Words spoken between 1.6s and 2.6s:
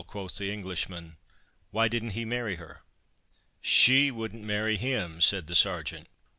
"why didn't he marry